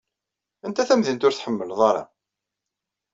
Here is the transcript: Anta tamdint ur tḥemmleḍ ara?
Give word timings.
Anta 0.65 0.83
tamdint 0.89 1.25
ur 1.27 1.33
tḥemmleḍ 1.33 1.79
ara? 1.89 2.03